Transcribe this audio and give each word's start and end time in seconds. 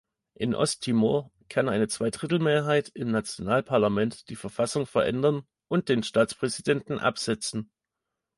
In 0.33 0.55
Osttimor 0.55 1.31
kann 1.47 1.69
eine 1.69 1.87
Zweidrittelmehrheit 1.87 2.89
im 2.95 3.11
Nationalparlament 3.11 4.29
die 4.29 4.35
Verfassung 4.35 4.87
verändern 4.87 5.43
und 5.67 5.89
den 5.89 6.01
Staatspräsidenten 6.01 6.97
absetzen. 6.97 7.69